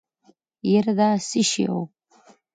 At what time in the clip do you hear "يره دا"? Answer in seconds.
0.71-1.09